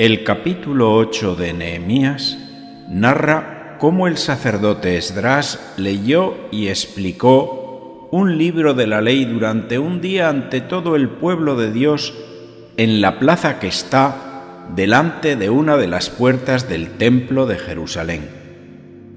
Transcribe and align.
El 0.00 0.24
capítulo 0.24 0.94
8 0.94 1.36
de 1.36 1.52
Nehemías 1.52 2.38
narra 2.88 3.76
cómo 3.78 4.08
el 4.08 4.16
sacerdote 4.16 4.96
Esdras 4.96 5.74
leyó 5.76 6.48
y 6.50 6.68
explicó 6.68 8.08
un 8.10 8.38
libro 8.38 8.72
de 8.72 8.86
la 8.86 9.02
ley 9.02 9.26
durante 9.26 9.78
un 9.78 10.00
día 10.00 10.30
ante 10.30 10.62
todo 10.62 10.96
el 10.96 11.10
pueblo 11.10 11.54
de 11.54 11.70
Dios 11.70 12.14
en 12.78 13.02
la 13.02 13.18
plaza 13.18 13.58
que 13.58 13.66
está 13.68 14.70
delante 14.74 15.36
de 15.36 15.50
una 15.50 15.76
de 15.76 15.88
las 15.88 16.08
puertas 16.08 16.66
del 16.66 16.92
templo 16.92 17.44
de 17.44 17.58
Jerusalén, 17.58 18.26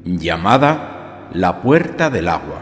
llamada 0.03 1.29
la 1.31 1.61
puerta 1.61 2.09
del 2.09 2.27
agua. 2.27 2.61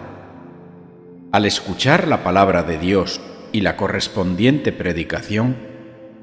Al 1.32 1.46
escuchar 1.48 2.08
la 2.08 2.22
palabra 2.22 2.62
de 2.62 2.78
Dios 2.78 3.20
y 3.52 3.62
la 3.62 3.78
correspondiente 3.78 4.72
predicación, 4.72 5.56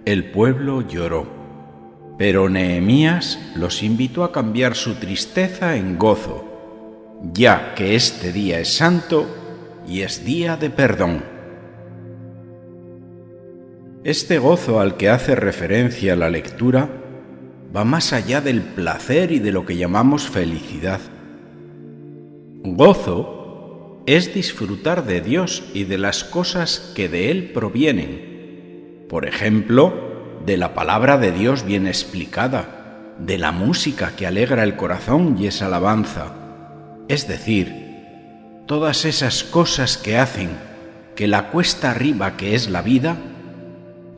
el 0.04 0.30
pueblo 0.30 0.82
lloró 0.86 1.37
pero 2.18 2.48
Nehemías 2.48 3.38
los 3.54 3.84
invitó 3.84 4.24
a 4.24 4.32
cambiar 4.32 4.74
su 4.74 4.96
tristeza 4.96 5.76
en 5.76 5.96
gozo, 5.96 6.44
ya 7.32 7.74
que 7.76 7.94
este 7.94 8.32
día 8.32 8.58
es 8.58 8.74
santo 8.74 9.26
y 9.88 10.02
es 10.02 10.24
día 10.24 10.56
de 10.56 10.68
perdón. 10.68 11.22
Este 14.02 14.38
gozo 14.38 14.80
al 14.80 14.96
que 14.96 15.08
hace 15.08 15.36
referencia 15.36 16.16
la 16.16 16.28
lectura 16.28 16.88
va 17.74 17.84
más 17.84 18.12
allá 18.12 18.40
del 18.40 18.62
placer 18.62 19.30
y 19.30 19.38
de 19.38 19.52
lo 19.52 19.64
que 19.64 19.76
llamamos 19.76 20.28
felicidad. 20.28 21.00
Gozo 22.64 24.02
es 24.06 24.34
disfrutar 24.34 25.04
de 25.04 25.20
Dios 25.20 25.62
y 25.72 25.84
de 25.84 25.98
las 25.98 26.24
cosas 26.24 26.92
que 26.96 27.08
de 27.08 27.30
Él 27.30 27.50
provienen. 27.52 29.06
Por 29.08 29.26
ejemplo, 29.26 30.07
de 30.44 30.56
la 30.56 30.74
palabra 30.74 31.18
de 31.18 31.32
Dios 31.32 31.64
bien 31.64 31.86
explicada, 31.86 33.14
de 33.18 33.38
la 33.38 33.52
música 33.52 34.12
que 34.16 34.26
alegra 34.26 34.62
el 34.62 34.76
corazón 34.76 35.36
y 35.38 35.46
es 35.46 35.62
alabanza, 35.62 36.32
es 37.08 37.26
decir, 37.26 38.64
todas 38.66 39.04
esas 39.04 39.44
cosas 39.44 39.96
que 39.96 40.18
hacen 40.18 40.50
que 41.16 41.26
la 41.26 41.50
cuesta 41.50 41.90
arriba 41.90 42.36
que 42.36 42.54
es 42.54 42.70
la 42.70 42.82
vida 42.82 43.16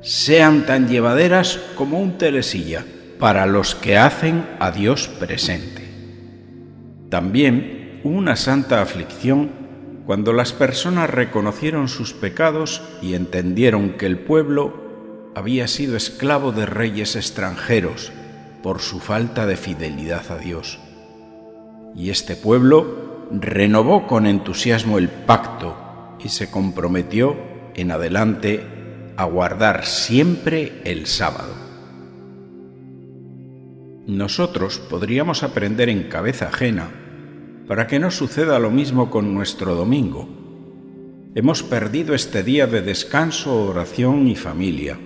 sean 0.02 0.66
tan 0.66 0.88
llevaderas 0.88 1.60
como 1.74 2.00
un 2.00 2.18
telesilla 2.18 2.84
para 3.18 3.46
los 3.46 3.74
que 3.74 3.96
hacen 3.96 4.44
a 4.58 4.70
Dios 4.70 5.08
presente. 5.08 5.88
También 7.10 8.00
una 8.02 8.36
santa 8.36 8.80
aflicción 8.80 9.50
cuando 10.06 10.32
las 10.32 10.52
personas 10.52 11.10
reconocieron 11.10 11.88
sus 11.88 12.14
pecados 12.14 12.82
y 13.02 13.14
entendieron 13.14 13.90
que 13.90 14.06
el 14.06 14.18
pueblo 14.18 14.79
había 15.34 15.68
sido 15.68 15.96
esclavo 15.96 16.52
de 16.52 16.66
reyes 16.66 17.16
extranjeros 17.16 18.12
por 18.62 18.80
su 18.80 18.98
falta 19.00 19.46
de 19.46 19.56
fidelidad 19.56 20.30
a 20.30 20.38
Dios. 20.38 20.78
Y 21.94 22.10
este 22.10 22.36
pueblo 22.36 23.28
renovó 23.30 24.06
con 24.06 24.26
entusiasmo 24.26 24.98
el 24.98 25.08
pacto 25.08 26.16
y 26.18 26.28
se 26.28 26.50
comprometió 26.50 27.36
en 27.74 27.90
adelante 27.90 28.66
a 29.16 29.24
guardar 29.24 29.86
siempre 29.86 30.80
el 30.84 31.06
sábado. 31.06 31.54
Nosotros 34.06 34.78
podríamos 34.78 35.42
aprender 35.42 35.88
en 35.88 36.04
cabeza 36.04 36.48
ajena 36.48 36.90
para 37.68 37.86
que 37.86 38.00
no 38.00 38.10
suceda 38.10 38.58
lo 38.58 38.70
mismo 38.70 39.10
con 39.10 39.32
nuestro 39.32 39.76
domingo. 39.76 40.28
Hemos 41.36 41.62
perdido 41.62 42.14
este 42.14 42.42
día 42.42 42.66
de 42.66 42.82
descanso, 42.82 43.66
oración 43.66 44.26
y 44.26 44.34
familia 44.34 44.98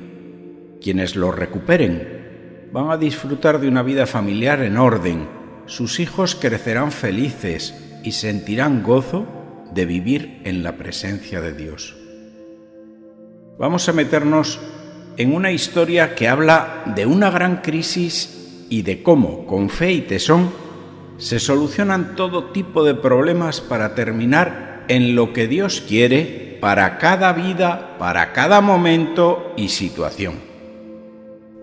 quienes 0.84 1.16
lo 1.16 1.32
recuperen 1.32 2.68
van 2.70 2.90
a 2.90 2.98
disfrutar 2.98 3.58
de 3.58 3.68
una 3.68 3.82
vida 3.82 4.06
familiar 4.06 4.60
en 4.60 4.76
orden, 4.76 5.26
sus 5.64 5.98
hijos 5.98 6.34
crecerán 6.34 6.92
felices 6.92 7.74
y 8.02 8.12
sentirán 8.12 8.82
gozo 8.82 9.26
de 9.72 9.86
vivir 9.86 10.42
en 10.44 10.62
la 10.62 10.76
presencia 10.76 11.40
de 11.40 11.54
Dios. 11.54 11.96
Vamos 13.58 13.88
a 13.88 13.94
meternos 13.94 14.60
en 15.16 15.34
una 15.34 15.52
historia 15.52 16.14
que 16.14 16.28
habla 16.28 16.82
de 16.94 17.06
una 17.06 17.30
gran 17.30 17.62
crisis 17.62 18.66
y 18.68 18.82
de 18.82 19.02
cómo, 19.02 19.46
con 19.46 19.70
fe 19.70 19.92
y 19.92 20.02
tesón, 20.02 20.50
se 21.16 21.40
solucionan 21.40 22.14
todo 22.14 22.50
tipo 22.50 22.84
de 22.84 22.94
problemas 22.94 23.62
para 23.62 23.94
terminar 23.94 24.84
en 24.88 25.14
lo 25.14 25.32
que 25.32 25.48
Dios 25.48 25.82
quiere 25.88 26.58
para 26.60 26.98
cada 26.98 27.32
vida, 27.32 27.96
para 27.98 28.34
cada 28.34 28.60
momento 28.60 29.54
y 29.56 29.70
situación. 29.70 30.53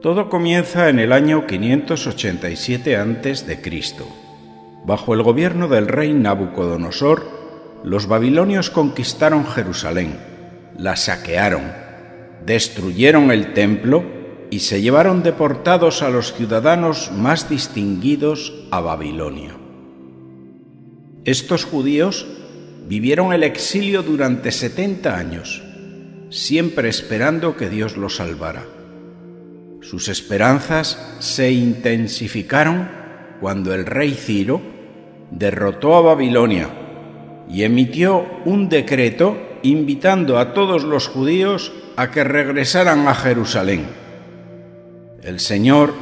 Todo 0.01 0.29
comienza 0.29 0.89
en 0.89 0.97
el 0.97 1.11
año 1.11 1.45
587 1.45 2.97
a.C. 2.97 3.61
Bajo 4.83 5.13
el 5.13 5.21
gobierno 5.21 5.67
del 5.67 5.87
rey 5.87 6.11
Nabucodonosor, 6.11 7.29
los 7.83 8.07
babilonios 8.07 8.71
conquistaron 8.71 9.45
Jerusalén, 9.45 10.17
la 10.75 10.95
saquearon, 10.95 11.71
destruyeron 12.43 13.29
el 13.29 13.53
templo 13.53 14.03
y 14.49 14.61
se 14.61 14.81
llevaron 14.81 15.21
deportados 15.21 16.01
a 16.01 16.09
los 16.09 16.33
ciudadanos 16.33 17.11
más 17.15 17.47
distinguidos 17.47 18.55
a 18.71 18.81
Babilonia. 18.81 19.55
Estos 21.25 21.63
judíos 21.63 22.25
vivieron 22.87 23.33
el 23.33 23.43
exilio 23.43 24.01
durante 24.01 24.51
70 24.51 25.15
años, 25.15 25.61
siempre 26.31 26.89
esperando 26.89 27.55
que 27.55 27.69
Dios 27.69 27.97
los 27.97 28.15
salvara. 28.15 28.80
Sus 29.81 30.09
esperanzas 30.09 31.17
se 31.19 31.51
intensificaron 31.51 32.87
cuando 33.39 33.73
el 33.73 33.85
rey 33.85 34.11
Ciro 34.11 34.61
derrotó 35.31 35.95
a 35.95 36.01
Babilonia 36.01 36.69
y 37.49 37.63
emitió 37.63 38.25
un 38.45 38.69
decreto 38.69 39.37
invitando 39.63 40.37
a 40.37 40.53
todos 40.53 40.83
los 40.83 41.07
judíos 41.07 41.73
a 41.95 42.11
que 42.11 42.23
regresaran 42.23 43.07
a 43.07 43.15
Jerusalén. 43.15 43.87
El 45.23 45.39
Señor 45.39 45.93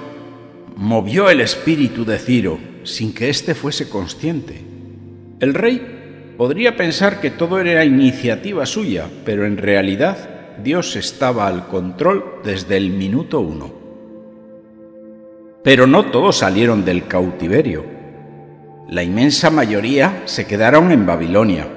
movió 0.76 1.30
el 1.30 1.40
espíritu 1.40 2.04
de 2.04 2.20
Ciro 2.20 2.60
sin 2.84 3.14
que 3.14 3.30
éste 3.30 3.56
fuese 3.56 3.90
consciente. 3.90 4.62
El 5.40 5.54
rey 5.54 6.34
podría 6.38 6.76
pensar 6.76 7.22
que 7.22 7.32
todo 7.32 7.60
era 7.60 7.86
iniciativa 7.86 8.66
suya, 8.66 9.06
pero 9.26 9.46
en 9.46 9.58
realidad 9.58 10.39
Dios 10.64 10.96
estaba 10.96 11.48
al 11.48 11.68
control 11.68 12.42
desde 12.44 12.78
el 12.78 12.92
minuto 12.92 13.40
uno. 13.40 13.72
Pero 15.64 15.88
no 15.88 16.06
todos 16.06 16.38
salieron 16.38 16.86
del 16.86 17.08
cautiverio. 17.08 17.86
La 18.90 19.04
inmensa 19.04 19.50
mayoría 19.50 20.24
se 20.26 20.48
quedaron 20.48 20.92
en 20.92 21.06
Babilonia. 21.06 21.68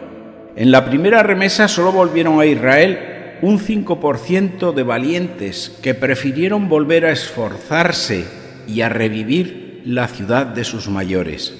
En 0.56 0.71
la 0.71 0.84
primera 0.84 1.22
remesa 1.22 1.69
solo 1.69 1.92
volvieron 1.92 2.41
a 2.41 2.47
Israel 2.47 3.38
un 3.42 3.59
5% 3.59 4.72
de 4.72 4.82
valientes 4.82 5.78
que 5.82 5.94
prefirieron 5.94 6.69
volver 6.69 7.04
a 7.04 7.12
esforzarse 7.12 8.25
y 8.69 8.82
a 8.82 8.88
revivir 8.88 9.82
la 9.84 10.06
ciudad 10.06 10.47
de 10.47 10.65
sus 10.65 10.88
mayores. 10.88 11.53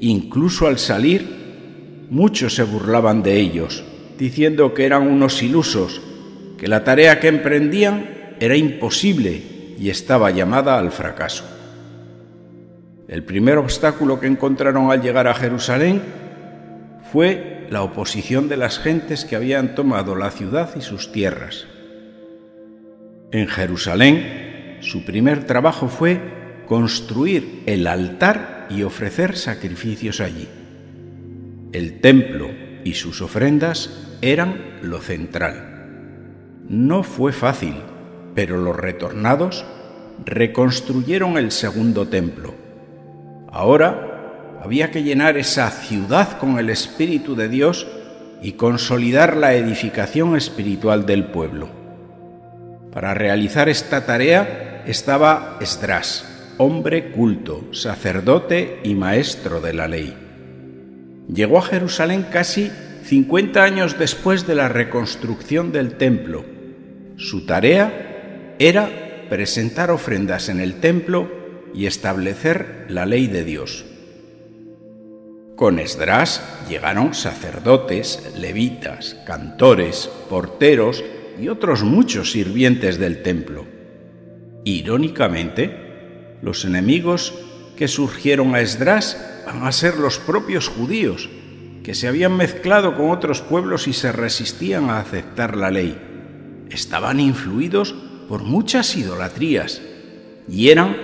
Incluso 0.00 0.66
al 0.66 0.78
salir, 0.78 2.06
muchos 2.10 2.54
se 2.56 2.64
burlaban 2.64 3.22
de 3.22 3.38
ellos, 3.38 3.84
diciendo 4.18 4.74
que 4.74 4.86
eran 4.86 5.06
unos 5.06 5.42
ilusos 5.42 6.02
que 6.58 6.66
la 6.66 6.84
tarea 6.84 7.20
que 7.20 7.28
emprendían 7.28 8.34
era 8.40 8.56
imposible 8.56 9.40
y 9.78 9.90
estaba 9.90 10.30
llamada 10.30 10.78
al 10.78 10.90
fracaso. 10.90 11.44
El 13.06 13.22
primer 13.24 13.56
obstáculo 13.56 14.20
que 14.20 14.26
encontraron 14.26 14.90
al 14.90 15.00
llegar 15.00 15.28
a 15.28 15.34
Jerusalén 15.34 16.02
fue 17.12 17.66
la 17.70 17.82
oposición 17.82 18.48
de 18.48 18.56
las 18.56 18.78
gentes 18.78 19.24
que 19.24 19.36
habían 19.36 19.74
tomado 19.74 20.14
la 20.16 20.30
ciudad 20.30 20.70
y 20.76 20.80
sus 20.80 21.12
tierras. 21.12 21.66
En 23.30 23.46
Jerusalén, 23.46 24.78
su 24.80 25.04
primer 25.04 25.44
trabajo 25.44 25.88
fue 25.88 26.20
construir 26.66 27.62
el 27.66 27.86
altar 27.86 28.66
y 28.68 28.82
ofrecer 28.82 29.36
sacrificios 29.36 30.20
allí. 30.20 30.48
El 31.72 32.00
templo 32.00 32.50
y 32.84 32.94
sus 32.94 33.22
ofrendas 33.22 34.18
eran 34.20 34.78
lo 34.82 35.00
central. 35.00 35.77
No 36.68 37.02
fue 37.02 37.32
fácil, 37.32 37.76
pero 38.34 38.58
los 38.58 38.76
retornados 38.76 39.64
reconstruyeron 40.26 41.38
el 41.38 41.50
segundo 41.50 42.08
templo. 42.08 42.54
Ahora 43.50 44.58
había 44.62 44.90
que 44.90 45.02
llenar 45.02 45.38
esa 45.38 45.70
ciudad 45.70 46.36
con 46.36 46.58
el 46.58 46.68
Espíritu 46.68 47.34
de 47.36 47.48
Dios 47.48 47.86
y 48.42 48.52
consolidar 48.52 49.34
la 49.34 49.54
edificación 49.54 50.36
espiritual 50.36 51.06
del 51.06 51.28
pueblo. 51.28 51.70
Para 52.92 53.14
realizar 53.14 53.70
esta 53.70 54.04
tarea 54.04 54.84
estaba 54.86 55.56
Esdras, 55.62 56.52
hombre 56.58 57.12
culto, 57.12 57.64
sacerdote 57.72 58.80
y 58.84 58.94
maestro 58.94 59.62
de 59.62 59.72
la 59.72 59.88
ley. 59.88 60.14
Llegó 61.32 61.60
a 61.60 61.62
Jerusalén 61.62 62.26
casi 62.30 62.70
50 63.04 63.64
años 63.64 63.98
después 63.98 64.46
de 64.46 64.54
la 64.54 64.68
reconstrucción 64.68 65.72
del 65.72 65.94
templo 65.94 66.57
su 67.18 67.44
tarea 67.44 68.54
era 68.60 69.26
presentar 69.28 69.90
ofrendas 69.90 70.48
en 70.48 70.60
el 70.60 70.74
templo 70.80 71.28
y 71.74 71.86
establecer 71.86 72.86
la 72.88 73.06
ley 73.06 73.26
de 73.26 73.44
Dios. 73.44 73.84
Con 75.56 75.80
Esdras 75.80 76.40
llegaron 76.68 77.14
sacerdotes, 77.14 78.34
levitas, 78.38 79.16
cantores, 79.26 80.08
porteros 80.30 81.04
y 81.40 81.48
otros 81.48 81.82
muchos 81.82 82.30
sirvientes 82.30 82.98
del 82.98 83.22
templo. 83.22 83.66
Irónicamente, 84.64 86.36
los 86.40 86.64
enemigos 86.64 87.34
que 87.76 87.88
surgieron 87.88 88.54
a 88.54 88.60
Esdras 88.60 89.42
van 89.44 89.66
a 89.66 89.72
ser 89.72 89.96
los 89.98 90.20
propios 90.20 90.68
judíos, 90.68 91.28
que 91.82 91.94
se 91.94 92.06
habían 92.06 92.36
mezclado 92.36 92.96
con 92.96 93.10
otros 93.10 93.40
pueblos 93.40 93.88
y 93.88 93.92
se 93.92 94.12
resistían 94.12 94.90
a 94.90 95.00
aceptar 95.00 95.56
la 95.56 95.72
ley. 95.72 96.07
Estaban 96.70 97.20
influidos 97.20 97.94
por 98.28 98.42
muchas 98.42 98.96
idolatrías 98.96 99.80
y 100.48 100.68
eran 100.68 100.96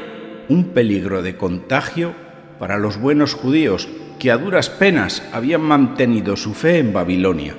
un 0.48 0.70
peligro 0.74 1.22
de 1.22 1.36
contagio 1.36 2.14
para 2.58 2.78
los 2.78 2.98
buenos 2.98 3.34
judíos 3.34 3.88
que 4.18 4.30
a 4.30 4.36
duras 4.36 4.70
penas 4.70 5.22
habían 5.32 5.62
mantenido 5.62 6.36
su 6.36 6.54
fe 6.54 6.78
en 6.78 6.92
Babilonia. 6.92 7.56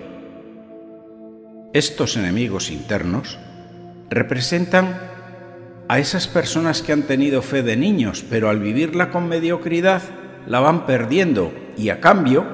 Estos 1.73 2.15
enemigos 2.15 2.71
internos 2.71 3.37
representan 4.09 4.97
a 5.87 5.99
esas 5.99 6.27
personas 6.27 6.81
que 6.81 6.93
han 6.93 7.03
tenido 7.03 7.41
fe 7.41 7.63
de 7.63 7.75
niños, 7.75 8.23
pero 8.29 8.49
al 8.49 8.59
vivirla 8.59 9.11
con 9.11 9.27
mediocridad 9.27 10.01
la 10.47 10.59
van 10.59 10.85
perdiendo 10.85 11.53
y 11.77 11.89
a 11.89 11.99
cambio 11.99 12.45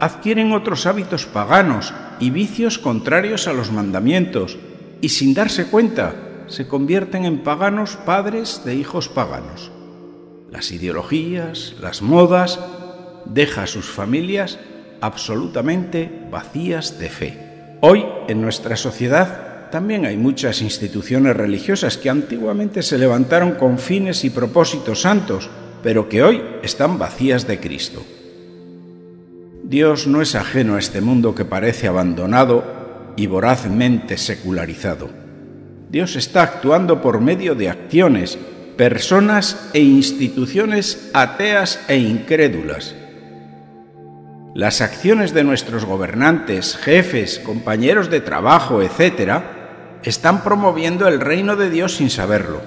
adquieren 0.00 0.52
otros 0.52 0.86
hábitos 0.86 1.26
paganos 1.26 1.94
y 2.18 2.30
vicios 2.30 2.78
contrarios 2.78 3.46
a 3.46 3.52
los 3.52 3.72
mandamientos 3.72 4.58
y 5.00 5.08
sin 5.10 5.34
darse 5.34 5.66
cuenta 5.66 6.14
se 6.46 6.66
convierten 6.66 7.24
en 7.24 7.42
paganos 7.42 7.96
padres 7.96 8.62
de 8.64 8.74
hijos 8.74 9.08
paganos. 9.08 9.70
Las 10.50 10.70
ideologías, 10.70 11.74
las 11.80 12.02
modas, 12.02 12.60
deja 13.24 13.64
a 13.64 13.66
sus 13.66 13.86
familias 13.86 14.58
absolutamente 15.00 16.10
vacías 16.30 16.98
de 16.98 17.08
fe. 17.08 17.38
Hoy, 17.80 18.04
en 18.28 18.40
nuestra 18.40 18.76
sociedad, 18.76 19.70
también 19.70 20.06
hay 20.06 20.16
muchas 20.16 20.62
instituciones 20.62 21.36
religiosas 21.36 21.98
que 21.98 22.08
antiguamente 22.08 22.82
se 22.82 22.98
levantaron 22.98 23.52
con 23.52 23.78
fines 23.78 24.24
y 24.24 24.30
propósitos 24.30 25.02
santos, 25.02 25.50
pero 25.82 26.08
que 26.08 26.22
hoy 26.22 26.42
están 26.62 26.98
vacías 26.98 27.46
de 27.46 27.60
Cristo. 27.60 28.02
Dios 29.64 30.06
no 30.06 30.22
es 30.22 30.36
ajeno 30.36 30.76
a 30.76 30.78
este 30.78 31.00
mundo 31.00 31.34
que 31.34 31.44
parece 31.44 31.88
abandonado 31.88 32.85
y 33.16 33.26
vorazmente 33.26 34.18
secularizado. 34.18 35.10
Dios 35.90 36.16
está 36.16 36.42
actuando 36.42 37.00
por 37.00 37.20
medio 37.20 37.54
de 37.54 37.70
acciones, 37.70 38.38
personas 38.76 39.70
e 39.72 39.80
instituciones 39.80 41.10
ateas 41.14 41.80
e 41.88 41.96
incrédulas. 41.96 42.94
Las 44.54 44.80
acciones 44.80 45.34
de 45.34 45.44
nuestros 45.44 45.84
gobernantes, 45.84 46.76
jefes, 46.76 47.38
compañeros 47.38 48.10
de 48.10 48.20
trabajo, 48.20 48.82
etc., 48.82 49.42
están 50.02 50.42
promoviendo 50.42 51.08
el 51.08 51.20
reino 51.20 51.56
de 51.56 51.70
Dios 51.70 51.96
sin 51.96 52.10
saberlo. 52.10 52.62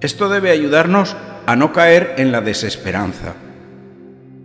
Esto 0.00 0.28
debe 0.28 0.50
ayudarnos 0.50 1.16
a 1.46 1.56
no 1.56 1.72
caer 1.72 2.14
en 2.18 2.30
la 2.30 2.40
desesperanza. 2.40 3.34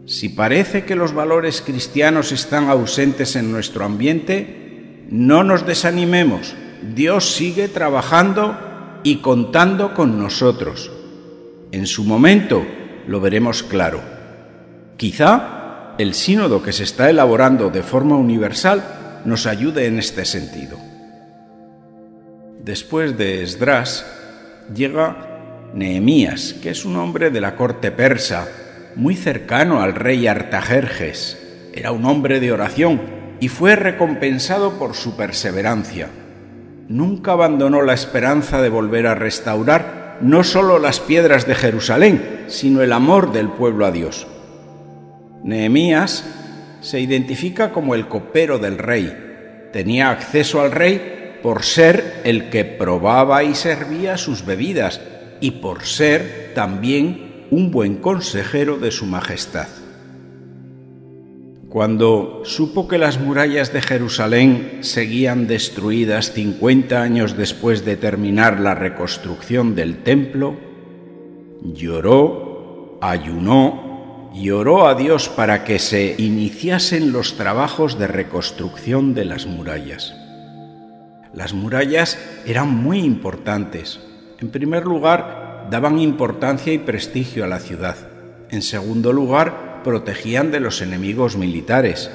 Si 0.06 0.30
parece 0.30 0.84
que 0.84 0.96
los 0.96 1.14
valores 1.14 1.62
cristianos 1.62 2.32
están 2.32 2.70
ausentes 2.70 3.36
en 3.36 3.52
nuestro 3.52 3.86
ambiente, 3.86 4.71
no 5.12 5.44
nos 5.44 5.68
desanimemos. 5.68 6.56
Dios 6.96 7.36
sigue 7.36 7.68
trabajando 7.68 8.58
y 9.04 9.18
contando 9.18 9.94
con 9.94 10.18
nosotros. 10.18 10.90
En 11.72 11.86
su 11.86 12.06
momento 12.06 12.66
lo 13.08 13.20
veremos 13.20 13.62
claro. 13.62 14.02
Quizá 14.98 15.96
el 15.98 16.14
sínodo 16.14 16.64
que 16.64 16.72
se 16.72 16.84
está 16.84 17.10
elaborando 17.10 17.70
de 17.70 17.84
forma 17.84 18.16
universal 18.16 19.22
nos 19.26 19.46
ayude 19.46 19.86
en 19.86 20.00
este 20.00 20.26
sentido. 20.26 20.78
Después 22.64 23.18
de 23.18 23.44
Esdras 23.44 24.06
llega 24.74 25.72
Nehemías, 25.74 26.54
que 26.54 26.70
es 26.70 26.86
un 26.86 26.96
hombre 26.96 27.32
de 27.32 27.42
la 27.42 27.56
corte 27.56 27.92
persa 27.92 28.48
muy 28.96 29.16
cercano 29.16 29.82
al 29.82 29.94
rey 29.94 30.28
Artajerjes. 30.28 31.38
Era 31.74 31.92
un 31.92 32.06
hombre 32.06 32.40
de 32.40 32.52
oración 32.52 33.21
y 33.42 33.50
fue 33.50 33.76
recompensado 33.76 34.78
por 34.78 34.94
su 34.94 35.18
perseverancia. 35.18 36.08
Nunca 36.88 37.32
abandonó 37.34 37.82
la 37.82 37.96
esperanza 37.96 38.62
de 38.62 38.70
volver 38.70 39.08
a 39.08 39.16
restaurar 39.16 40.20
no 40.22 40.44
solo 40.44 40.78
las 40.78 41.00
piedras 41.00 41.48
de 41.48 41.56
Jerusalén, 41.56 42.46
sino 42.48 42.84
el 42.84 42.94
amor 42.94 43.34
del 43.34 43.50
pueblo 43.50 43.88
a 43.88 43.92
Dios. 43.92 44.28
Nehemías 45.44 46.24
se 46.82 47.00
identifica 47.00 47.72
como 47.72 47.96
el 47.96 48.08
copero 48.08 48.60
del 48.60 48.78
rey. 48.78 49.70
Tenía 49.74 50.12
acceso 50.12 50.62
al 50.62 50.72
rey 50.72 51.40
por 51.42 51.64
ser 51.64 52.22
el 52.24 52.52
que 52.52 52.64
probaba 52.64 53.44
y 53.44 53.56
servía 53.56 54.18
sus 54.18 54.46
bebidas 54.46 55.02
y 55.40 55.52
por 55.52 55.84
ser 55.86 56.52
también 56.54 57.48
un 57.50 57.72
buen 57.72 57.96
consejero 57.96 58.78
de 58.78 58.92
su 58.92 59.08
Majestad. 59.08 59.81
Cuando 61.72 62.42
supo 62.44 62.90
que 62.90 62.98
las 62.98 63.18
murallas 63.18 63.72
de 63.72 63.82
Jerusalén 63.82 64.80
seguían 64.82 65.48
destruidas 65.48 66.34
50 66.34 67.02
años 67.02 67.38
después 67.38 67.86
de 67.86 67.96
terminar 67.96 68.60
la 68.60 68.76
reconstrucción 68.76 69.74
del 69.74 70.04
templo, 70.04 70.58
lloró, 71.64 73.00
ayunó 73.02 74.32
y 74.36 74.50
oró 74.50 74.86
a 74.86 74.96
Dios 74.96 75.30
para 75.30 75.64
que 75.64 75.80
se 75.80 76.14
iniciasen 76.18 77.14
los 77.14 77.38
trabajos 77.38 77.98
de 77.98 78.08
reconstrucción 78.08 79.14
de 79.14 79.24
las 79.24 79.46
murallas. 79.46 80.14
Las 81.34 81.54
murallas 81.54 82.20
eran 82.46 82.68
muy 82.68 83.00
importantes. 83.00 84.02
En 84.42 84.50
primer 84.50 84.84
lugar, 84.84 85.70
daban 85.72 86.00
importancia 86.00 86.74
y 86.74 86.80
prestigio 86.80 87.46
a 87.46 87.48
la 87.48 87.60
ciudad. 87.60 87.96
En 88.50 88.62
segundo 88.62 89.14
lugar, 89.14 89.71
protegían 89.84 90.52
de 90.52 90.60
los 90.60 90.82
enemigos 90.82 91.38
militares. 91.38 92.12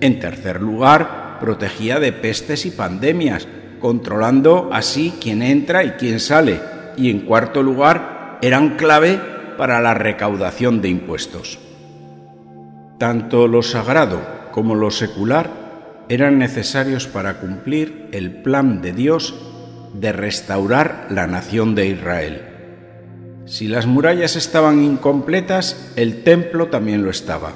En 0.00 0.20
tercer 0.20 0.60
lugar, 0.60 1.38
protegía 1.40 2.00
de 2.00 2.12
pestes 2.12 2.66
y 2.66 2.70
pandemias, 2.70 3.46
controlando 3.80 4.70
así 4.72 5.14
quién 5.20 5.42
entra 5.42 5.84
y 5.84 5.90
quién 5.92 6.20
sale. 6.20 6.60
Y 6.96 7.10
en 7.10 7.20
cuarto 7.20 7.62
lugar, 7.62 8.38
eran 8.42 8.76
clave 8.76 9.20
para 9.56 9.80
la 9.80 9.94
recaudación 9.94 10.80
de 10.82 10.88
impuestos. 10.88 11.58
Tanto 12.98 13.48
lo 13.48 13.62
sagrado 13.62 14.20
como 14.52 14.74
lo 14.74 14.90
secular 14.90 15.50
eran 16.08 16.38
necesarios 16.38 17.06
para 17.06 17.40
cumplir 17.40 18.08
el 18.12 18.42
plan 18.42 18.80
de 18.80 18.92
Dios 18.92 19.34
de 19.92 20.12
restaurar 20.12 21.08
la 21.10 21.26
nación 21.26 21.74
de 21.74 21.88
Israel. 21.88 22.55
Si 23.46 23.68
las 23.68 23.86
murallas 23.86 24.34
estaban 24.34 24.82
incompletas, 24.82 25.92
el 25.94 26.24
templo 26.24 26.66
también 26.66 27.04
lo 27.04 27.10
estaba. 27.10 27.52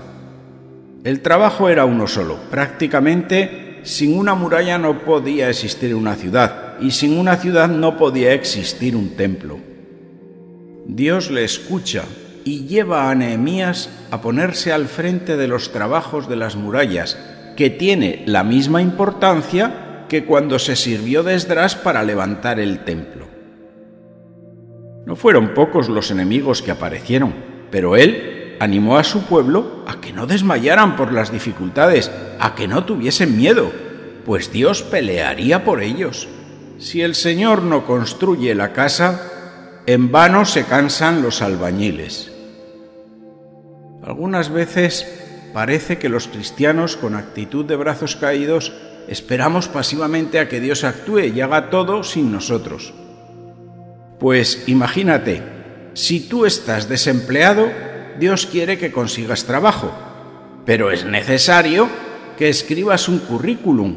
El 1.02 1.20
trabajo 1.20 1.68
era 1.68 1.84
uno 1.84 2.06
solo. 2.06 2.38
Prácticamente 2.48 3.80
sin 3.82 4.16
una 4.16 4.36
muralla 4.36 4.78
no 4.78 5.00
podía 5.00 5.48
existir 5.50 5.94
una 5.96 6.14
ciudad 6.14 6.78
y 6.80 6.92
sin 6.92 7.18
una 7.18 7.36
ciudad 7.36 7.68
no 7.68 7.96
podía 7.96 8.32
existir 8.34 8.94
un 8.94 9.16
templo. 9.16 9.58
Dios 10.86 11.30
le 11.30 11.42
escucha 11.42 12.04
y 12.44 12.66
lleva 12.66 13.10
a 13.10 13.14
Nehemías 13.16 13.90
a 14.12 14.20
ponerse 14.20 14.72
al 14.72 14.86
frente 14.86 15.36
de 15.36 15.48
los 15.48 15.72
trabajos 15.72 16.28
de 16.28 16.36
las 16.36 16.54
murallas, 16.54 17.18
que 17.56 17.68
tiene 17.68 18.22
la 18.26 18.44
misma 18.44 18.80
importancia 18.80 20.06
que 20.08 20.24
cuando 20.24 20.58
se 20.58 20.76
sirvió 20.76 21.22
de 21.24 21.34
Esdras 21.34 21.74
para 21.74 22.04
levantar 22.04 22.60
el 22.60 22.84
templo. 22.84 23.39
No 25.06 25.16
fueron 25.16 25.54
pocos 25.54 25.88
los 25.88 26.10
enemigos 26.10 26.62
que 26.62 26.70
aparecieron, 26.70 27.34
pero 27.70 27.96
él 27.96 28.56
animó 28.60 28.98
a 28.98 29.04
su 29.04 29.22
pueblo 29.24 29.84
a 29.86 30.00
que 30.00 30.12
no 30.12 30.26
desmayaran 30.26 30.96
por 30.96 31.12
las 31.12 31.32
dificultades, 31.32 32.10
a 32.38 32.54
que 32.54 32.68
no 32.68 32.84
tuviesen 32.84 33.36
miedo, 33.36 33.72
pues 34.24 34.52
Dios 34.52 34.82
pelearía 34.82 35.64
por 35.64 35.82
ellos. 35.82 36.28
Si 36.78 37.02
el 37.02 37.14
Señor 37.14 37.62
no 37.62 37.86
construye 37.86 38.54
la 38.54 38.72
casa, 38.72 39.82
en 39.86 40.12
vano 40.12 40.44
se 40.44 40.64
cansan 40.64 41.22
los 41.22 41.42
albañiles. 41.42 42.30
Algunas 44.02 44.50
veces 44.50 45.06
parece 45.52 45.98
que 45.98 46.08
los 46.08 46.28
cristianos 46.28 46.96
con 46.96 47.14
actitud 47.14 47.64
de 47.64 47.76
brazos 47.76 48.16
caídos 48.16 48.72
esperamos 49.08 49.68
pasivamente 49.68 50.38
a 50.38 50.48
que 50.48 50.60
Dios 50.60 50.84
actúe 50.84 51.20
y 51.34 51.40
haga 51.40 51.70
todo 51.70 52.04
sin 52.04 52.30
nosotros. 52.30 52.94
Pues 54.20 54.64
imagínate, 54.66 55.42
si 55.94 56.20
tú 56.20 56.44
estás 56.44 56.88
desempleado, 56.88 57.68
Dios 58.18 58.46
quiere 58.46 58.76
que 58.76 58.92
consigas 58.92 59.44
trabajo, 59.44 59.90
pero 60.66 60.90
es 60.90 61.06
necesario 61.06 61.88
que 62.36 62.50
escribas 62.50 63.08
un 63.08 63.18
currículum 63.20 63.96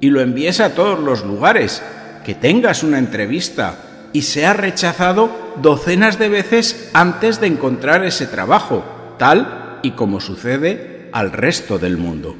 y 0.00 0.10
lo 0.10 0.20
envíes 0.20 0.60
a 0.60 0.74
todos 0.74 1.00
los 1.00 1.24
lugares, 1.24 1.82
que 2.24 2.34
tengas 2.34 2.82
una 2.82 2.98
entrevista, 2.98 4.10
y 4.12 4.22
se 4.22 4.46
ha 4.46 4.52
rechazado 4.52 5.30
docenas 5.60 6.18
de 6.18 6.28
veces 6.28 6.90
antes 6.92 7.40
de 7.40 7.46
encontrar 7.46 8.04
ese 8.04 8.26
trabajo, 8.26 8.84
tal 9.18 9.80
y 9.82 9.92
como 9.92 10.20
sucede 10.20 11.08
al 11.12 11.32
resto 11.32 11.78
del 11.78 11.96
mundo. 11.96 12.36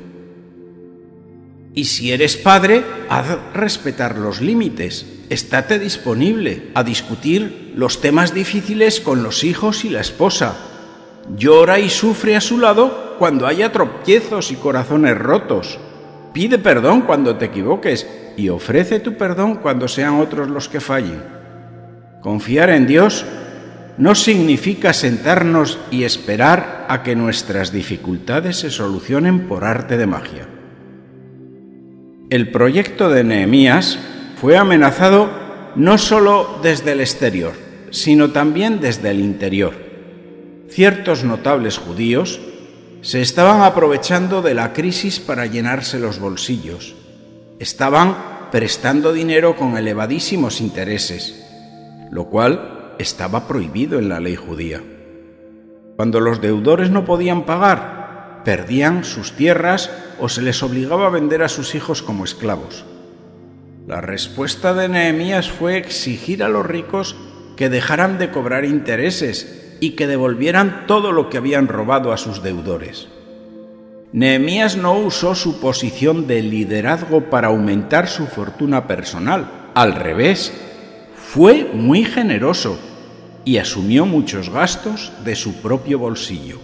Y 1.74 1.86
si 1.86 2.12
eres 2.12 2.36
padre, 2.36 2.84
haz 3.08 3.38
respetar 3.54 4.18
los 4.18 4.40
límites. 4.40 5.13
Estate 5.30 5.78
disponible 5.78 6.70
a 6.74 6.84
discutir 6.84 7.72
los 7.76 8.00
temas 8.00 8.34
difíciles 8.34 9.00
con 9.00 9.22
los 9.22 9.44
hijos 9.44 9.84
y 9.84 9.90
la 9.90 10.00
esposa. 10.00 10.56
Llora 11.36 11.78
y 11.78 11.88
sufre 11.88 12.36
a 12.36 12.40
su 12.40 12.58
lado 12.58 13.16
cuando 13.18 13.46
haya 13.46 13.72
tropiezos 13.72 14.50
y 14.50 14.56
corazones 14.56 15.16
rotos. 15.16 15.78
Pide 16.32 16.58
perdón 16.58 17.02
cuando 17.02 17.36
te 17.36 17.46
equivoques 17.46 18.06
y 18.36 18.48
ofrece 18.48 19.00
tu 19.00 19.16
perdón 19.16 19.56
cuando 19.56 19.88
sean 19.88 20.20
otros 20.20 20.48
los 20.48 20.68
que 20.68 20.80
fallen. 20.80 21.22
Confiar 22.20 22.70
en 22.70 22.86
Dios 22.86 23.24
no 23.96 24.14
significa 24.14 24.92
sentarnos 24.92 25.78
y 25.90 26.04
esperar 26.04 26.86
a 26.88 27.02
que 27.02 27.14
nuestras 27.14 27.72
dificultades 27.72 28.56
se 28.56 28.70
solucionen 28.70 29.46
por 29.46 29.64
arte 29.64 29.96
de 29.96 30.06
magia. 30.06 30.48
El 32.30 32.50
proyecto 32.50 33.10
de 33.10 33.22
Nehemías 33.22 33.98
fue 34.44 34.58
amenazado 34.58 35.30
no 35.74 35.96
sólo 35.96 36.58
desde 36.62 36.92
el 36.92 37.00
exterior, 37.00 37.54
sino 37.90 38.30
también 38.30 38.78
desde 38.78 39.10
el 39.10 39.20
interior. 39.20 39.72
Ciertos 40.68 41.24
notables 41.24 41.78
judíos 41.78 42.42
se 43.00 43.22
estaban 43.22 43.62
aprovechando 43.62 44.42
de 44.42 44.52
la 44.52 44.74
crisis 44.74 45.18
para 45.18 45.46
llenarse 45.46 45.98
los 45.98 46.18
bolsillos. 46.18 46.94
Estaban 47.58 48.50
prestando 48.52 49.14
dinero 49.14 49.56
con 49.56 49.78
elevadísimos 49.78 50.60
intereses, 50.60 51.42
lo 52.10 52.26
cual 52.26 52.96
estaba 52.98 53.48
prohibido 53.48 53.98
en 53.98 54.10
la 54.10 54.20
ley 54.20 54.36
judía. 54.36 54.82
Cuando 55.96 56.20
los 56.20 56.42
deudores 56.42 56.90
no 56.90 57.06
podían 57.06 57.46
pagar, 57.46 58.42
perdían 58.44 59.04
sus 59.04 59.32
tierras 59.32 59.90
o 60.20 60.28
se 60.28 60.42
les 60.42 60.62
obligaba 60.62 61.06
a 61.06 61.10
vender 61.10 61.42
a 61.42 61.48
sus 61.48 61.74
hijos 61.74 62.02
como 62.02 62.26
esclavos. 62.26 62.84
La 63.86 64.00
respuesta 64.00 64.72
de 64.72 64.88
Nehemías 64.88 65.50
fue 65.50 65.76
exigir 65.76 66.42
a 66.42 66.48
los 66.48 66.64
ricos 66.64 67.16
que 67.54 67.68
dejaran 67.68 68.18
de 68.18 68.30
cobrar 68.30 68.64
intereses 68.64 69.76
y 69.78 69.90
que 69.90 70.06
devolvieran 70.06 70.86
todo 70.86 71.12
lo 71.12 71.28
que 71.28 71.36
habían 71.36 71.68
robado 71.68 72.12
a 72.12 72.16
sus 72.16 72.42
deudores. 72.42 73.08
Nehemías 74.12 74.76
no 74.76 74.98
usó 74.98 75.34
su 75.34 75.60
posición 75.60 76.26
de 76.26 76.40
liderazgo 76.42 77.28
para 77.28 77.48
aumentar 77.48 78.08
su 78.08 78.26
fortuna 78.26 78.86
personal. 78.86 79.50
Al 79.74 79.94
revés, 79.94 80.52
fue 81.16 81.68
muy 81.74 82.04
generoso 82.04 82.78
y 83.44 83.58
asumió 83.58 84.06
muchos 84.06 84.48
gastos 84.48 85.12
de 85.24 85.36
su 85.36 85.60
propio 85.60 85.98
bolsillo. 85.98 86.58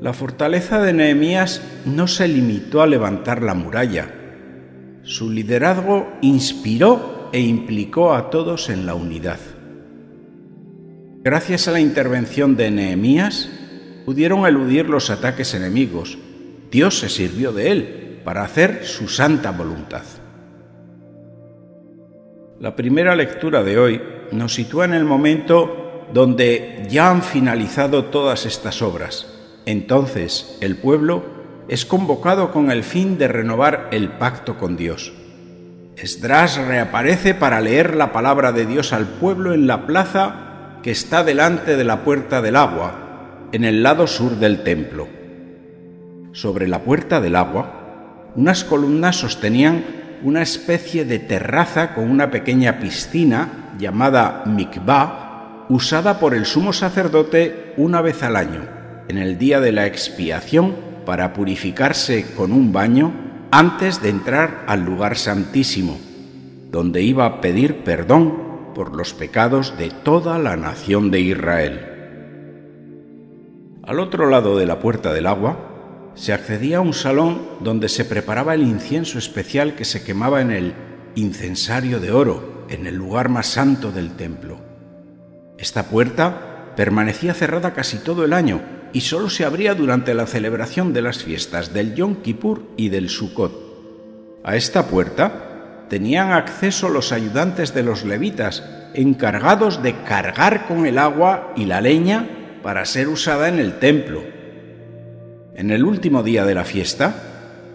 La 0.00 0.14
fortaleza 0.14 0.80
de 0.80 0.94
Nehemías 0.94 1.62
no 1.84 2.08
se 2.08 2.26
limitó 2.26 2.82
a 2.82 2.86
levantar 2.86 3.42
la 3.42 3.54
muralla. 3.54 4.19
Su 5.02 5.30
liderazgo 5.30 6.12
inspiró 6.20 7.28
e 7.32 7.40
implicó 7.40 8.14
a 8.14 8.30
todos 8.30 8.68
en 8.68 8.86
la 8.86 8.94
unidad. 8.94 9.38
Gracias 11.22 11.68
a 11.68 11.72
la 11.72 11.80
intervención 11.80 12.56
de 12.56 12.70
Nehemías, 12.70 13.50
pudieron 14.04 14.46
eludir 14.46 14.88
los 14.88 15.10
ataques 15.10 15.54
enemigos. 15.54 16.18
Dios 16.70 16.98
se 16.98 17.08
sirvió 17.08 17.52
de 17.52 17.70
él 17.70 18.20
para 18.24 18.42
hacer 18.42 18.84
su 18.84 19.08
santa 19.08 19.50
voluntad. 19.50 20.04
La 22.58 22.76
primera 22.76 23.14
lectura 23.14 23.62
de 23.62 23.78
hoy 23.78 24.02
nos 24.32 24.54
sitúa 24.54 24.84
en 24.84 24.94
el 24.94 25.04
momento 25.04 26.06
donde 26.12 26.86
ya 26.88 27.10
han 27.10 27.22
finalizado 27.22 28.06
todas 28.06 28.46
estas 28.46 28.82
obras 28.82 29.36
entonces 29.66 30.56
el 30.60 30.76
pueblo 30.76 31.22
es 31.70 31.86
convocado 31.86 32.50
con 32.50 32.72
el 32.72 32.82
fin 32.82 33.16
de 33.16 33.28
renovar 33.28 33.90
el 33.92 34.08
pacto 34.08 34.58
con 34.58 34.76
Dios. 34.76 35.12
Esdras 35.96 36.56
reaparece 36.56 37.32
para 37.32 37.60
leer 37.60 37.94
la 37.94 38.12
palabra 38.12 38.50
de 38.50 38.66
Dios 38.66 38.92
al 38.92 39.06
pueblo 39.06 39.54
en 39.54 39.68
la 39.68 39.86
plaza 39.86 40.80
que 40.82 40.90
está 40.90 41.22
delante 41.22 41.76
de 41.76 41.84
la 41.84 42.02
puerta 42.02 42.42
del 42.42 42.56
agua, 42.56 43.46
en 43.52 43.62
el 43.62 43.84
lado 43.84 44.08
sur 44.08 44.32
del 44.32 44.64
templo. 44.64 45.06
Sobre 46.32 46.66
la 46.66 46.80
puerta 46.80 47.20
del 47.20 47.36
agua, 47.36 48.32
unas 48.34 48.64
columnas 48.64 49.14
sostenían 49.14 49.84
una 50.24 50.42
especie 50.42 51.04
de 51.04 51.20
terraza 51.20 51.94
con 51.94 52.10
una 52.10 52.32
pequeña 52.32 52.80
piscina 52.80 53.76
llamada 53.78 54.42
mikvah, 54.44 55.66
usada 55.68 56.18
por 56.18 56.34
el 56.34 56.46
sumo 56.46 56.72
sacerdote 56.72 57.74
una 57.76 58.00
vez 58.00 58.24
al 58.24 58.34
año 58.34 58.66
en 59.06 59.18
el 59.18 59.38
día 59.38 59.60
de 59.60 59.70
la 59.70 59.86
expiación 59.86 60.89
para 61.04 61.32
purificarse 61.32 62.34
con 62.34 62.52
un 62.52 62.72
baño 62.72 63.12
antes 63.50 64.00
de 64.00 64.10
entrar 64.10 64.64
al 64.66 64.84
lugar 64.84 65.16
santísimo, 65.16 65.98
donde 66.70 67.02
iba 67.02 67.26
a 67.26 67.40
pedir 67.40 67.82
perdón 67.82 68.72
por 68.74 68.94
los 68.94 69.12
pecados 69.12 69.76
de 69.76 69.90
toda 69.90 70.38
la 70.38 70.56
nación 70.56 71.10
de 71.10 71.20
Israel. 71.20 71.86
Al 73.82 73.98
otro 73.98 74.28
lado 74.28 74.56
de 74.56 74.66
la 74.66 74.78
puerta 74.78 75.12
del 75.12 75.26
agua 75.26 76.12
se 76.14 76.32
accedía 76.32 76.78
a 76.78 76.80
un 76.80 76.92
salón 76.92 77.40
donde 77.60 77.88
se 77.88 78.04
preparaba 78.04 78.54
el 78.54 78.62
incienso 78.62 79.18
especial 79.18 79.74
que 79.74 79.84
se 79.84 80.04
quemaba 80.04 80.40
en 80.40 80.52
el 80.52 80.74
incensario 81.16 81.98
de 81.98 82.12
oro, 82.12 82.66
en 82.68 82.86
el 82.86 82.94
lugar 82.94 83.28
más 83.28 83.46
santo 83.46 83.90
del 83.90 84.12
templo. 84.12 84.58
Esta 85.58 85.84
puerta 85.88 86.72
permanecía 86.76 87.34
cerrada 87.34 87.74
casi 87.74 87.98
todo 87.98 88.24
el 88.24 88.32
año 88.32 88.60
y 88.92 89.02
solo 89.02 89.30
se 89.30 89.44
abría 89.44 89.74
durante 89.74 90.14
la 90.14 90.26
celebración 90.26 90.92
de 90.92 91.02
las 91.02 91.22
fiestas 91.22 91.72
del 91.72 91.94
Yom 91.94 92.16
Kippur 92.16 92.62
y 92.76 92.88
del 92.88 93.08
Sukkot. 93.08 93.70
A 94.42 94.56
esta 94.56 94.86
puerta 94.86 95.86
tenían 95.88 96.32
acceso 96.32 96.88
los 96.88 97.12
ayudantes 97.12 97.74
de 97.74 97.82
los 97.82 98.04
levitas, 98.04 98.64
encargados 98.94 99.82
de 99.82 100.02
cargar 100.02 100.66
con 100.66 100.86
el 100.86 100.98
agua 100.98 101.52
y 101.56 101.66
la 101.66 101.80
leña 101.80 102.28
para 102.62 102.84
ser 102.84 103.08
usada 103.08 103.48
en 103.48 103.58
el 103.58 103.78
templo. 103.78 104.22
En 105.54 105.70
el 105.70 105.84
último 105.84 106.22
día 106.22 106.44
de 106.44 106.54
la 106.54 106.64
fiesta 106.64 107.14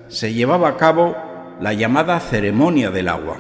se 0.08 0.34
llevaba 0.34 0.70
a 0.70 0.78
cabo 0.78 1.16
la 1.60 1.74
llamada 1.74 2.20
ceremonia 2.20 2.92
del 2.92 3.08
agua, 3.08 3.38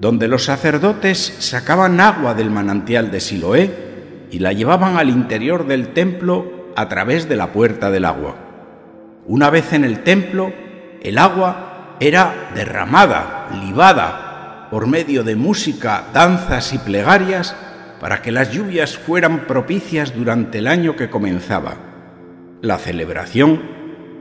donde 0.00 0.28
los 0.28 0.44
sacerdotes 0.44 1.36
sacaban 1.38 2.00
agua 2.00 2.34
del 2.34 2.50
manantial 2.50 3.10
de 3.10 3.20
Siloé 3.20 3.70
y 4.30 4.38
la 4.38 4.52
llevaban 4.52 4.96
al 4.96 5.08
interior 5.08 5.66
del 5.66 5.88
templo 5.88 6.59
a 6.76 6.88
través 6.88 7.28
de 7.28 7.36
la 7.36 7.52
puerta 7.52 7.90
del 7.90 8.04
agua. 8.04 8.36
Una 9.26 9.50
vez 9.50 9.72
en 9.72 9.84
el 9.84 10.02
templo, 10.02 10.52
el 11.02 11.18
agua 11.18 11.96
era 12.00 12.50
derramada, 12.54 13.48
libada, 13.62 14.68
por 14.70 14.86
medio 14.86 15.24
de 15.24 15.36
música, 15.36 16.04
danzas 16.12 16.72
y 16.72 16.78
plegarias, 16.78 17.56
para 18.00 18.22
que 18.22 18.32
las 18.32 18.52
lluvias 18.52 18.96
fueran 18.96 19.46
propicias 19.46 20.14
durante 20.14 20.58
el 20.58 20.66
año 20.66 20.96
que 20.96 21.10
comenzaba. 21.10 21.76
La 22.62 22.78
celebración 22.78 23.60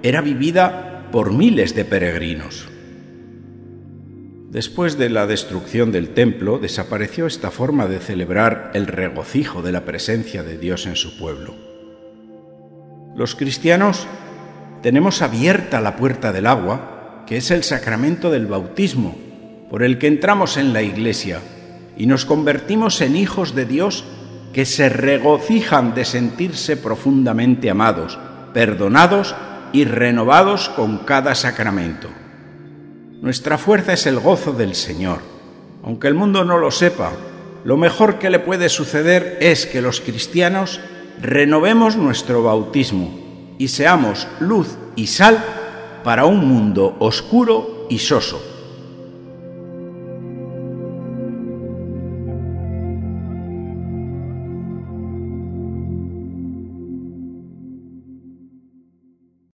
era 0.03 0.21
vivida 0.21 1.07
por 1.11 1.31
miles 1.31 1.75
de 1.75 1.85
peregrinos. 1.85 2.67
Después 4.49 4.97
de 4.97 5.09
la 5.09 5.27
destrucción 5.27 5.91
del 5.91 6.09
templo, 6.09 6.57
desapareció 6.57 7.27
esta 7.27 7.51
forma 7.51 7.85
de 7.85 7.99
celebrar 7.99 8.71
el 8.73 8.87
regocijo 8.87 9.61
de 9.61 9.71
la 9.71 9.85
presencia 9.85 10.41
de 10.41 10.57
Dios 10.57 10.87
en 10.87 10.95
su 10.95 11.17
pueblo. 11.19 11.68
Los 13.19 13.35
cristianos 13.35 14.07
tenemos 14.81 15.21
abierta 15.21 15.81
la 15.81 15.97
puerta 15.97 16.31
del 16.31 16.47
agua, 16.47 17.25
que 17.27 17.35
es 17.35 17.51
el 17.51 17.65
sacramento 17.65 18.31
del 18.31 18.47
bautismo, 18.47 19.17
por 19.69 19.83
el 19.83 19.97
que 19.97 20.07
entramos 20.07 20.55
en 20.55 20.71
la 20.71 20.83
iglesia 20.83 21.41
y 21.97 22.05
nos 22.05 22.23
convertimos 22.23 23.01
en 23.01 23.17
hijos 23.17 23.55
de 23.55 23.65
Dios 23.65 24.05
que 24.53 24.63
se 24.63 24.87
regocijan 24.87 25.93
de 25.93 26.05
sentirse 26.05 26.77
profundamente 26.77 27.69
amados, 27.69 28.17
perdonados 28.53 29.35
y 29.73 29.83
renovados 29.83 30.69
con 30.69 30.99
cada 30.99 31.35
sacramento. 31.35 32.07
Nuestra 33.21 33.57
fuerza 33.57 33.91
es 33.91 34.05
el 34.05 34.21
gozo 34.21 34.53
del 34.53 34.75
Señor. 34.75 35.19
Aunque 35.83 36.07
el 36.07 36.13
mundo 36.13 36.45
no 36.45 36.57
lo 36.57 36.71
sepa, 36.71 37.11
lo 37.65 37.75
mejor 37.75 38.17
que 38.17 38.29
le 38.29 38.39
puede 38.39 38.69
suceder 38.69 39.39
es 39.41 39.65
que 39.65 39.81
los 39.81 39.99
cristianos 39.99 40.79
renovemos 41.21 41.95
nuestro 41.95 42.43
bautismo 42.43 43.11
y 43.57 43.67
seamos 43.67 44.27
luz 44.39 44.77
y 44.95 45.07
sal 45.07 45.43
para 46.03 46.25
un 46.25 46.47
mundo 46.47 46.95
oscuro 46.99 47.85
y 47.89 47.99
soso. 47.99 48.48